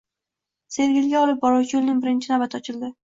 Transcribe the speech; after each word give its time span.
Sergeliga 0.77 1.21
olib 1.25 1.39
boruvchi 1.43 1.77
yo‘lning 1.77 2.01
birinchi 2.07 2.33
navbati 2.33 2.61
ochildi 2.61 2.91